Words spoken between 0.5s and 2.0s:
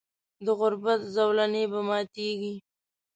غربت زولنې به